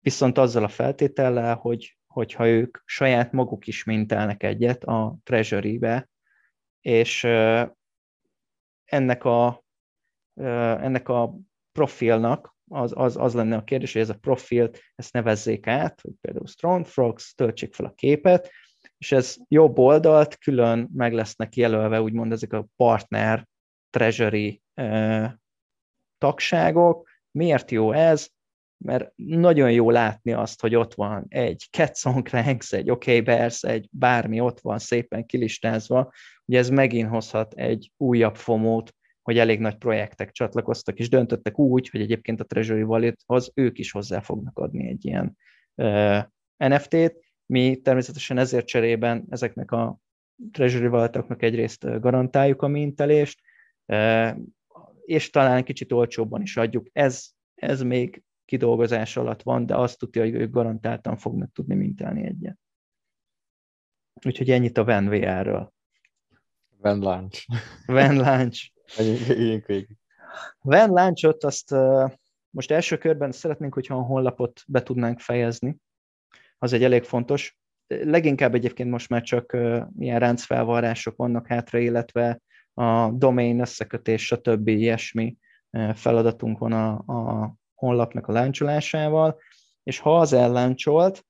[0.00, 6.08] viszont azzal a feltétellel, hogy hogyha ők saját maguk is mintelnek egyet a Treasury-be,
[6.80, 7.24] és
[8.84, 9.64] ennek a,
[10.34, 11.34] ennek a
[11.72, 16.12] profilnak az, az, az lenne a kérdés, hogy ez a profilt, ezt nevezzék át, hogy
[16.20, 18.50] például Strong Frogs, töltsék fel a képet,
[19.02, 23.48] és ez jobb oldalt külön meg lesznek jelölve, úgymond ezek a partner
[23.90, 24.62] treasury
[26.18, 27.08] tagságok.
[27.30, 28.28] Miért jó ez?
[28.84, 33.88] mert nagyon jó látni azt, hogy ott van egy Cat Cranks, egy OK Bears, egy
[33.90, 36.12] bármi ott van szépen kilistázva,
[36.44, 41.88] ugye ez megint hozhat egy újabb fomót, hogy elég nagy projektek csatlakoztak, és döntöttek úgy,
[41.88, 45.36] hogy egyébként a Treasury Wallethoz ők is hozzá fognak adni egy ilyen
[45.74, 46.22] uh,
[46.56, 47.31] NFT-t.
[47.52, 49.98] Mi természetesen ezért cserében ezeknek a
[50.52, 53.40] Treasury Walletoknak egyrészt garantáljuk a mintelést,
[55.04, 56.86] és talán kicsit olcsóbban is adjuk.
[56.92, 62.26] Ez, ez még kidolgozás alatt van, de azt tudja, hogy ők garantáltan fognak tudni mintelni
[62.26, 62.58] egyet.
[64.26, 65.72] Úgyhogy ennyit a Van VR-ről.
[66.76, 67.46] Van Lunch.
[67.86, 68.72] Van Lunch.
[70.60, 71.74] Van Lunchot azt
[72.50, 75.80] most első körben szeretnénk, hogyha a honlapot be tudnánk fejezni.
[76.62, 77.56] Az egy elég fontos.
[77.86, 79.56] Leginkább egyébként most már csak
[79.98, 82.40] ilyen ráncfelvarrások vannak hátra, illetve
[82.74, 84.68] a domain összekötés, stb.
[84.68, 85.36] ilyesmi
[85.94, 89.38] feladatunk van a, a honlapnak a láncsolásával,
[89.82, 91.24] és ha az elláncsolt,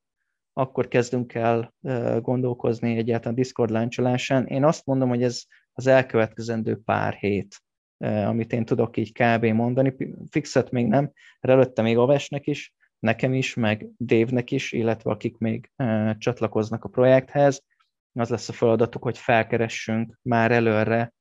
[0.52, 1.74] akkor kezdünk el
[2.20, 4.46] gondolkozni egyáltalán Discord láncsolásán.
[4.46, 5.42] Én azt mondom, hogy ez
[5.72, 7.62] az elkövetkezendő pár hét,
[7.98, 9.44] amit én tudok így kb.
[9.44, 9.94] mondani.
[10.30, 15.70] Fixet még nem, előtte még Avesnek is, nekem is, meg Dévnek is, illetve akik még
[16.18, 17.62] csatlakoznak a projekthez.
[18.12, 21.12] Az lesz a feladatuk, hogy felkeressünk már előre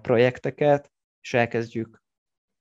[0.00, 2.02] projekteket, és elkezdjük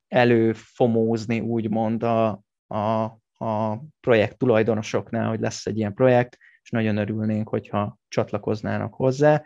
[0.08, 3.04] előfomózni úgymond a, a,
[3.46, 9.44] a projekt tulajdonosoknál, hogy lesz egy ilyen projekt, és nagyon örülnénk, hogyha csatlakoznának hozzá,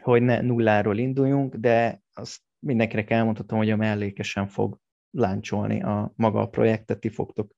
[0.00, 4.78] hogy ne nulláról induljunk, de azt mindenkinek elmondhatom, hogy a mellékesen fog
[5.10, 7.56] láncsolni a maga a projektet, ti fogtok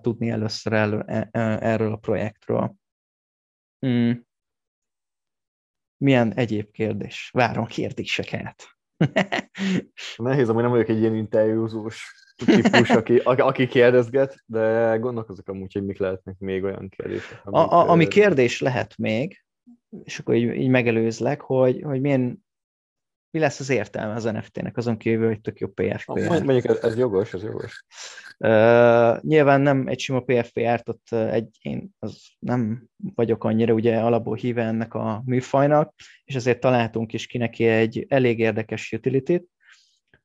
[0.00, 2.74] tudni először el, e, e, erről a projektről.
[3.86, 4.12] Mm.
[5.96, 7.30] Milyen egyéb kérdés?
[7.32, 8.64] Várom kérdéseket.
[10.16, 15.84] Nehéz, amúgy nem vagyok egy ilyen interjúzós típus, aki, aki kérdezget, de gondolkozok amúgy, hogy
[15.84, 17.40] mik lehetnek még olyan kérdések.
[17.44, 19.44] Amik, a, a, ami kérdés lehet még,
[20.02, 22.46] és akkor így, így megelőzlek, hogy, hogy milyen,
[23.30, 26.06] mi lesz az értelme az NFT-nek, azon kívül, hogy tök jó PFP.
[26.28, 27.84] Mondjuk ez, ez jogos, ez jogos.
[28.38, 34.36] Uh, nyilván nem egy sima PFP ártott egy, én az nem vagyok annyira ugye alapból
[34.36, 39.44] híve ennek a műfajnak, és ezért találtunk is ki neki egy elég érdekes utility-t.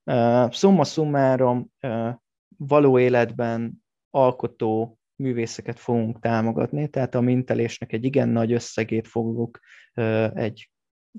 [0.04, 2.10] Uh, summa summarum uh,
[2.58, 9.60] való életben alkotó művészeket fogunk támogatni, tehát a mintelésnek egy igen nagy összegét fogjuk
[9.96, 10.73] uh, egy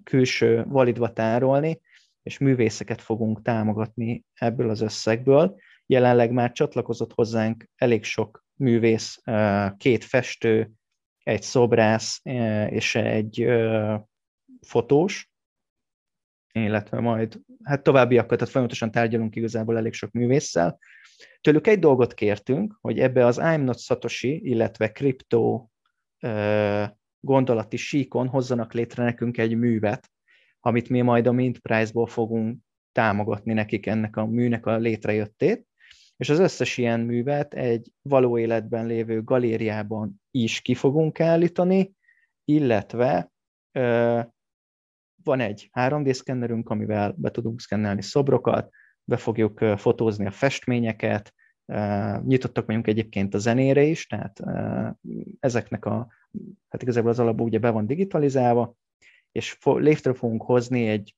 [0.04, 1.80] külső validva tárolni,
[2.22, 5.57] és művészeket fogunk támogatni ebből az összegből.
[5.87, 9.22] Jelenleg már csatlakozott hozzánk elég sok művész,
[9.76, 10.70] két festő,
[11.22, 12.20] egy szobrász
[12.68, 13.46] és egy
[14.61, 15.30] fotós,
[16.52, 20.78] illetve majd hát továbbiakat, tehát folyamatosan tárgyalunk igazából elég sok művésszel.
[21.40, 25.70] Tőlük egy dolgot kértünk, hogy ebbe az I'm Not Satoshi, illetve kriptó
[27.24, 30.10] gondolati síkon hozzanak létre nekünk egy művet,
[30.60, 32.58] amit mi majd a Mint Price-ból fogunk
[32.92, 35.66] támogatni nekik ennek a műnek a létrejöttét,
[36.16, 41.92] és az összes ilyen művet egy való életben lévő galériában is ki fogunk állítani,
[42.44, 43.32] illetve
[43.72, 44.20] ö,
[45.24, 48.70] van egy 3D szkennerünk, amivel be tudunk szkennelni szobrokat,
[49.04, 51.34] be fogjuk fotózni a festményeket,
[52.24, 54.40] Nyitottak mondjuk egyébként a zenére is, tehát
[55.40, 56.09] ezeknek a,
[56.68, 58.74] hát igazából az alapú ugye be van digitalizálva,
[59.33, 61.16] és létre fogunk hozni egy,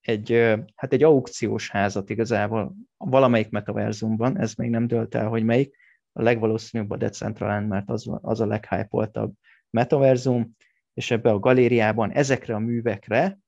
[0.00, 0.30] egy,
[0.74, 5.76] hát egy aukciós házat igazából valamelyik metaverzumban, ez még nem dölt el, hogy melyik,
[6.12, 9.32] a legvalószínűbb a Decentraland, mert az, az a leghypoltabb
[9.70, 10.56] metaverzum,
[10.94, 13.38] és ebbe a galériában ezekre a művekre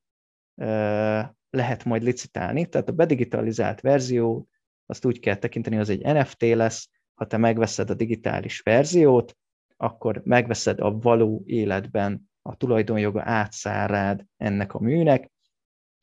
[1.49, 4.47] lehet majd licitálni, tehát a bedigitalizált verzió,
[4.91, 9.37] azt úgy kell tekinteni, az egy NFT lesz, ha te megveszed a digitális verziót,
[9.77, 15.31] akkor megveszed a való életben a tulajdonjoga átszáll rád ennek a műnek,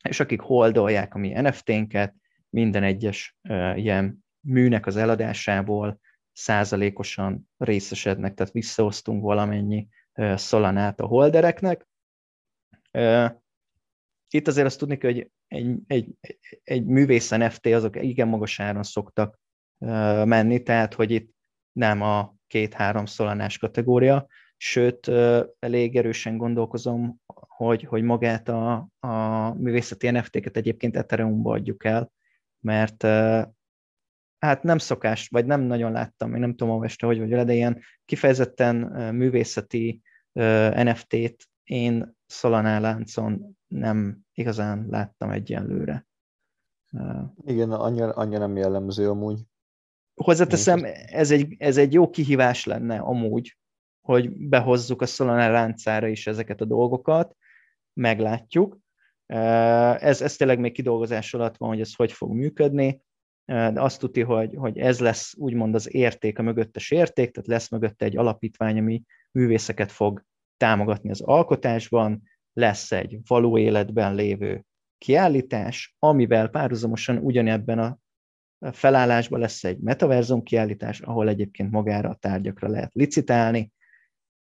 [0.09, 2.15] és akik holdolják a mi NFT-nket,
[2.49, 5.99] minden egyes uh, ilyen műnek az eladásából
[6.31, 11.87] százalékosan részesednek, tehát visszaosztunk valamennyi uh, szolanát a holdereknek.
[12.93, 13.29] Uh,
[14.29, 16.15] itt azért azt tudni hogy egy, egy,
[16.63, 19.39] egy művész NFT azok igen magas áron szoktak
[20.25, 21.33] menni, tehát hogy itt
[21.71, 25.07] nem a két-három szolanás kategória, sőt,
[25.59, 32.11] elég erősen gondolkozom, hogy, hogy magát a, a művészeti NFT-ket egyébként Ethereum-ba adjuk el,
[32.59, 33.03] mert
[34.39, 37.53] hát nem szokás, vagy nem nagyon láttam, én nem tudom, este hogy vagy vele, de
[37.53, 38.75] ilyen kifejezetten
[39.15, 40.01] művészeti
[40.73, 46.07] NFT-t én Solana láncon nem igazán láttam egyenlőre.
[47.45, 49.39] Igen, annyira, annyira nem jellemző amúgy.
[50.13, 53.57] Hozzáteszem, ez egy, ez egy jó kihívás lenne amúgy,
[54.01, 57.35] hogy behozzuk a Solana láncára is ezeket a dolgokat,
[57.93, 58.79] meglátjuk.
[59.25, 63.01] Ez, ez tényleg még kidolgozás alatt van, hogy ez hogy fog működni,
[63.45, 67.69] de azt tudja, hogy, hogy ez lesz úgymond az érték, a mögöttes érték, tehát lesz
[67.69, 70.23] mögötte egy alapítvány, ami művészeket fog
[70.57, 72.21] támogatni az alkotásban,
[72.59, 74.65] lesz egy való életben lévő
[74.97, 77.99] kiállítás, amivel párhuzamosan ugyanebben a
[78.71, 83.71] felállásban lesz egy metaverzum kiállítás, ahol egyébként magára a tárgyakra lehet licitálni,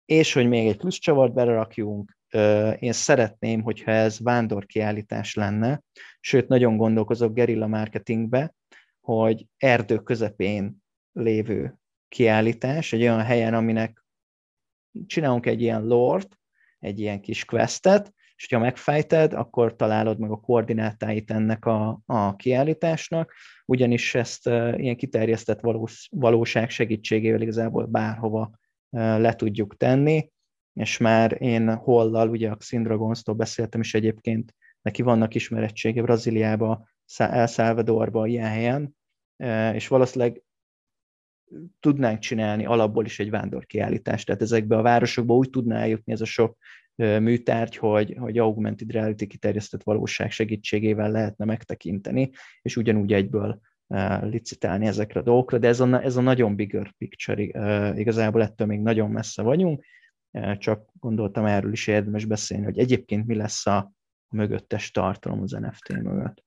[0.06, 2.18] és hogy még egy plusz csavart belerakjunk,
[2.80, 5.82] én szeretném, hogyha ez vándor kiállítás lenne,
[6.20, 8.54] sőt, nagyon gondolkozok gerilla marketingbe,
[9.02, 14.06] hogy erdő közepén lévő kiállítás, egy olyan helyen, aminek
[15.06, 16.38] csinálunk egy ilyen lort,
[16.84, 22.36] egy ilyen kis questet, és ha megfejted, akkor találod meg a koordinátáit ennek a, a
[22.36, 23.34] kiállításnak,
[23.66, 30.32] ugyanis ezt uh, ilyen kiterjesztett valós, valóság segítségével igazából bárhova uh, le tudjuk tenni,
[30.74, 37.48] és már én Hollal, ugye a Xindragonstól beszéltem is egyébként, neki vannak ismerettsége Brazíliába, El
[37.48, 38.96] Salvadorba, ilyen helyen,
[39.74, 40.42] és valószínűleg
[41.80, 46.26] tudnánk csinálni alapból is egy vándorkiállítást, tehát ezekbe a városokba úgy tudná eljutni ez a
[46.26, 46.58] sok
[46.96, 53.60] műtárgy, hogy, hogy augmented reality kiterjesztett valóság segítségével lehetne megtekinteni, és ugyanúgy egyből
[54.22, 57.44] licitálni ezekre a dolgokra, de ez a, ez a nagyon bigger picture,
[57.98, 59.86] igazából ettől még nagyon messze vagyunk,
[60.58, 63.92] csak gondoltam erről is érdemes beszélni, hogy egyébként mi lesz a
[64.30, 66.44] mögöttes tartalom az NFT mögött.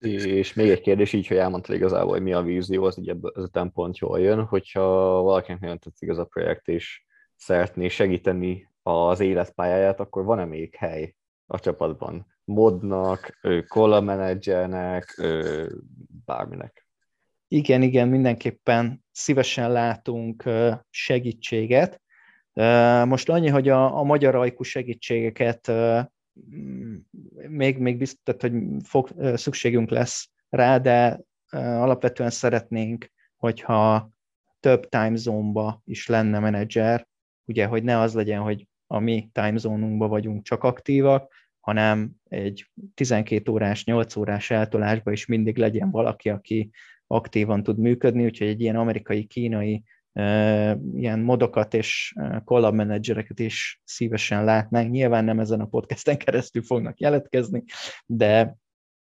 [0.00, 3.72] És még egy kérdés így, hogy elmondtad igazából, hogy mi a vízió, az így ezen
[3.72, 4.82] pont jól jön, hogyha
[5.22, 7.02] valakinek nagyon tetszik ez a projekt, és
[7.36, 11.14] szeretné segíteni az életpályáját, akkor van-e még hely
[11.46, 12.26] a csapatban?
[12.44, 15.22] Modnak, kola menedzsernek,
[16.24, 16.86] bárminek?
[17.48, 20.44] Igen, igen, mindenképpen szívesen látunk
[20.90, 22.00] segítséget.
[23.04, 25.72] Most annyi, hogy a, a magyar ajkú segítségeket
[27.48, 28.52] még, még biztos, hogy
[28.84, 34.10] fog, szükségünk lesz rá, de alapvetően szeretnénk, hogyha
[34.60, 37.08] több time zone-ba is lenne menedzser,
[37.44, 42.70] ugye, hogy ne az legyen, hogy a mi time zónunkban vagyunk csak aktívak, hanem egy
[42.94, 46.70] 12 órás, 8 órás eltolásban is mindig legyen valaki, aki
[47.06, 49.82] aktívan tud működni, úgyhogy egy ilyen amerikai-kínai
[50.92, 54.90] ilyen modokat és collab menedzsereket is szívesen látnánk.
[54.90, 57.64] Nyilván nem ezen a podcasten keresztül fognak jelentkezni,
[58.06, 58.56] de,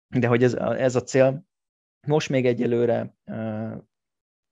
[0.08, 1.44] de hogy ez, ez a cél.
[2.08, 3.16] Most még egyelőre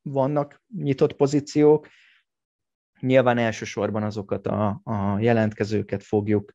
[0.01, 1.87] vannak nyitott pozíciók,
[2.99, 6.53] nyilván elsősorban azokat a, a jelentkezőket fogjuk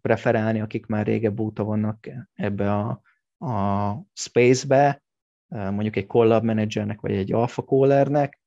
[0.00, 3.00] preferálni, akik már régebb óta vannak ebbe a,
[3.46, 5.02] a space-be,
[5.48, 8.42] mondjuk egy collab menedzsernek, vagy egy alpha callernek,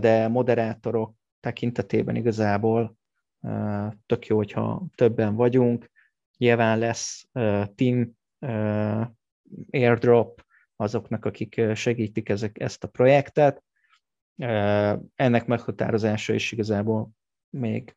[0.00, 2.96] de moderátorok tekintetében igazából
[4.06, 5.90] tök jó, hogyha többen vagyunk.
[6.36, 7.28] Nyilván lesz
[7.74, 8.18] team
[9.70, 10.44] airdrop
[10.76, 13.64] azoknak, akik segítik ezek, ezt a projektet.
[15.14, 17.10] Ennek meghatározása is igazából
[17.50, 17.96] még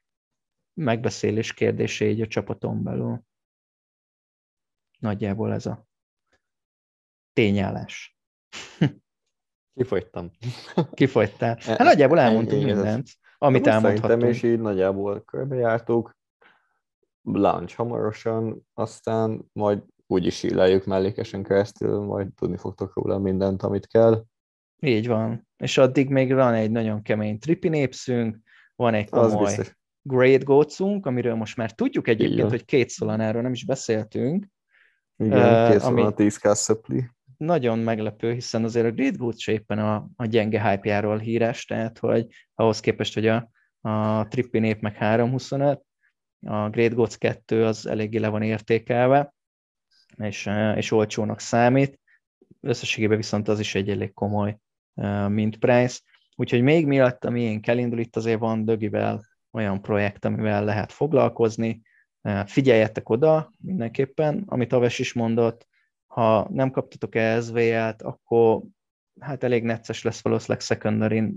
[0.73, 3.23] megbeszélés kérdése így a csapaton belül.
[4.99, 5.87] Nagyjából ez a
[7.33, 8.17] tényállás.
[9.75, 10.31] Kifogytam.
[10.93, 11.57] Kifogytál.
[11.61, 13.07] Hát nagyjából elmondtuk Ennyi, ez- mindent,
[13.37, 14.35] amit Most Szerintem elmondhatunk.
[14.35, 16.17] is így nagyjából körbejártuk.
[17.21, 23.87] Lunch hamarosan, aztán majd úgy is íleljük mellékesen keresztül, majd tudni fogtok róla mindent, amit
[23.87, 24.23] kell.
[24.79, 25.47] Így van.
[25.57, 28.37] És addig még van egy nagyon kemény tripi népszünk,
[28.75, 29.55] van egy komoly.
[30.01, 34.45] Great Goatsunk, amiről most már tudjuk egyébként, hogy két szolanáról nem is beszéltünk.
[35.17, 37.09] Igen, Ö, kész ami- van a 10 szöpli.
[37.37, 42.27] Nagyon meglepő, hiszen azért a Great se éppen a, a gyenge hype-járól híres, tehát hogy
[42.55, 43.49] ahhoz képest, hogy a,
[43.81, 45.79] a Trippi nép meg 3.25,
[46.45, 49.33] a Great Goats 2 az eléggé le van értékelve,
[50.17, 51.99] és, és olcsónak számít.
[52.59, 54.57] Összességében viszont az is egy elég komoly
[55.27, 55.99] mint price.
[56.35, 61.81] Úgyhogy még miatt, ami én elindul, itt azért van Dögivel olyan projekt, amivel lehet foglalkozni.
[62.45, 65.67] Figyeljetek oda mindenképpen, amit Aves is mondott,
[66.13, 68.61] ha nem kaptatok ESV-jelt, akkor
[69.19, 71.33] hát elég necces lesz valószínűleg secondary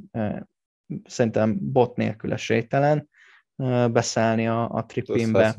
[1.05, 3.09] szerintem bot nélkül esélytelen
[3.91, 5.57] beszállni a, a tripinbe.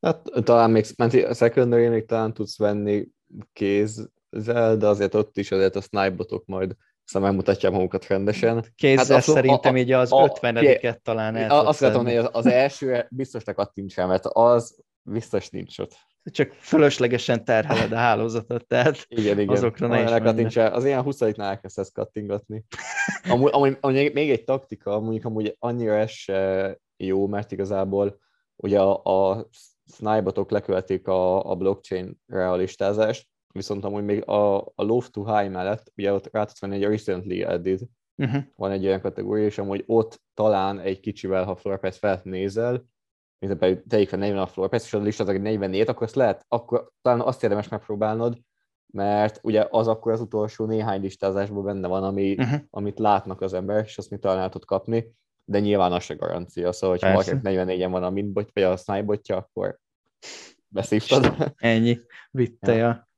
[0.00, 3.08] Hát talán még, ment a secondary még talán tudsz venni
[3.52, 6.74] kézzel, de azért ott is azért a snipe-botok majd
[7.04, 8.64] aztán megmutatják magukat rendesen.
[8.74, 11.80] Kézzel Hát a hát flo- szerintem a- így az a- ötvenediket talán el A, azt
[11.80, 15.96] mondani, hogy az, az elsőre biztos ne kattintsál, mert az biztos nincs ott.
[16.30, 19.56] Csak fölöslegesen terheled a hálózatot, tehát Igen, igen.
[19.56, 20.72] Azokra ne is kattintsál.
[20.72, 22.64] Az ilyen 20 elkezdesz kattingatni.
[23.28, 28.18] Amúgy, amúgy, amúgy, még egy taktika, mondjuk amúgy annyira ez se jó, mert igazából
[28.56, 29.48] ugye a, a
[29.92, 35.92] snipe-otok lekövetik a, a blockchain realistázást, viszont amúgy még a, a low to high mellett,
[35.96, 37.80] ugye ott rá tudsz venni egy recently added,
[38.16, 38.42] uh-huh.
[38.56, 42.84] van egy olyan kategória, és amúgy ott talán egy kicsivel, ha floor price felett nézel,
[43.88, 46.44] tegyük fel 40 a floor price, és a lista az egy 44, akkor azt lehet,
[46.48, 48.38] akkor talán azt érdemes megpróbálnod,
[48.86, 52.60] mert ugye az akkor az utolsó néhány listázásban benne van, ami, Uh-huh.
[52.70, 55.14] amit látnak az emberek, és azt mi talán el tud kapni,
[55.44, 57.30] de nyilván az se garancia, szóval, hogy Persze.
[57.32, 59.78] valakinek 44-en van a mintbot, vagy a snipe akkor
[60.68, 61.52] beszívtad.
[61.56, 63.08] Ennyi, vitte ja.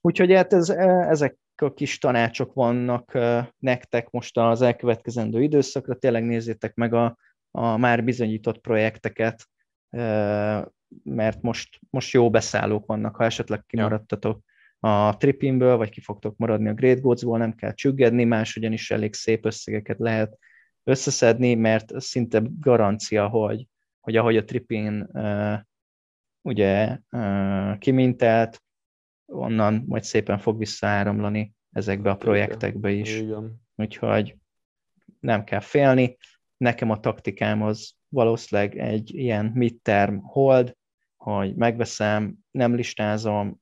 [0.00, 5.94] Úgyhogy hát ez, ezek a kis tanácsok vannak eh, nektek most az elkövetkezendő időszakra.
[5.94, 7.16] Tényleg nézzétek meg a,
[7.50, 9.48] a már bizonyított projekteket,
[11.02, 13.16] mert most, most jó beszállók vannak.
[13.16, 14.42] Ha esetleg kimaradtatok
[14.80, 19.14] a Tripinből, vagy ki fogtok maradni a Great Goatsból, nem kell csüggedni, más ugyanis elég
[19.14, 20.38] szép összegeket lehet
[20.84, 23.66] összeszedni, mert szinte garancia, hogy,
[24.00, 25.10] hogy ahogy a Tripin
[26.42, 26.98] ugye
[27.78, 28.62] kimintelt,
[29.26, 33.18] onnan majd szépen fog visszaáramlani ezekbe a projektekbe is.
[33.18, 33.60] Igen.
[33.76, 34.36] Úgyhogy
[35.20, 36.16] nem kell félni.
[36.58, 40.76] Nekem a taktikám az valószínűleg egy ilyen midterm hold,
[41.16, 43.60] hogy megveszem, nem listázom,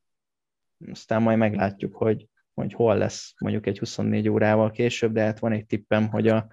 [0.90, 5.52] aztán majd meglátjuk, hogy, hogy hol lesz mondjuk egy 24 órával később, de hát van
[5.52, 6.46] egy tippem, hogy a,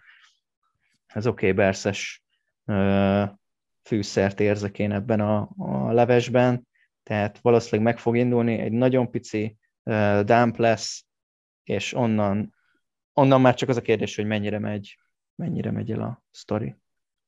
[1.13, 2.23] az OK Berszes
[3.83, 6.67] fűszert érzek én ebben a, a levesben,
[7.03, 11.05] tehát valószínűleg meg fog indulni, egy nagyon pici uh, dump lesz,
[11.63, 12.55] és onnan,
[13.13, 14.97] onnan már csak az a kérdés, hogy mennyire megy,
[15.35, 16.75] mennyire megy el a sztori.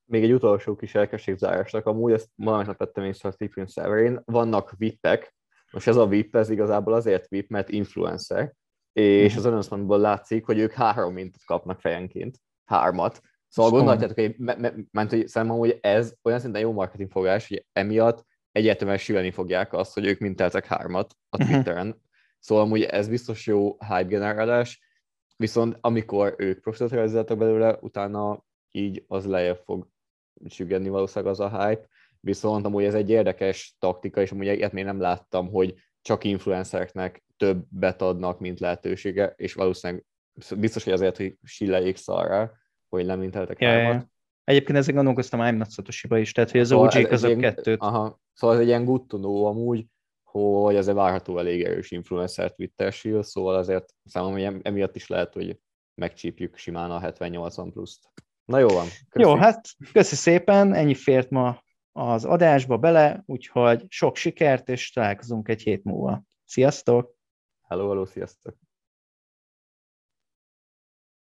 [0.05, 5.35] Még egy utolsó kis elkességzárásnak, amúgy ezt valamit vettem észre a Stephen Severin, vannak VIP-ek,
[5.71, 8.53] most ez a VIP, ez igazából azért VIP, mert influencer,
[8.93, 9.39] és Mhm.
[9.39, 13.21] az announcementból látszik, hogy ők három mintot kapnak fejenként, hármat.
[13.47, 17.65] Szóval gondoljátok, hogy, me, me, ment, hogy szerintem, hogy ez olyan szinten jó marketingfogás, hogy
[17.73, 21.51] emiatt egyértelműen süvelni fogják azt, hogy ők minteltek hármat a Mhm.
[21.53, 22.01] Twitteren.
[22.39, 24.79] Szóval amúgy ez biztos jó hype generálás,
[25.35, 29.87] viszont amikor ők profitot realizáltak belőle, utána így az lejjebb fog
[30.49, 31.87] süggedni valószínűleg az a hype,
[32.19, 37.23] viszont amúgy ez egy érdekes taktika, és amúgy ilyet még nem láttam, hogy csak influencereknek
[37.37, 40.05] többet adnak, mint lehetősége, és valószínűleg
[40.57, 42.51] biztos, hogy azért, hogy silleljék szarra,
[42.89, 43.93] hogy leminteltek hármat.
[43.93, 44.09] ja.
[44.43, 47.41] Egyébként ezzel gondolkoztam I'm Not Satoshi-ba is, tehát hogy az Szóval OG ez azok ilyen-
[47.53, 47.81] kettőt.
[47.81, 49.85] Aha, szóval ez egy ilyen good to know amúgy,
[50.41, 55.33] hogy egy várható elég erős influencer Twitter shield, szóval azért számomra em- emiatt is lehet,
[55.33, 55.59] hogy
[56.01, 58.09] megcsípjük simán a 70-80 pluszt.
[58.45, 58.87] Na jó van.
[59.09, 59.29] Köszi.
[59.29, 65.47] Jó, hát köszi szépen, ennyi fért ma az adásba bele, úgyhogy sok sikert, és találkozunk
[65.47, 66.23] egy hét múlva.
[66.45, 67.15] Sziasztok!
[67.67, 68.55] Hello, hello, sziasztok.